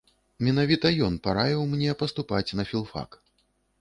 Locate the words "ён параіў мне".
1.07-1.91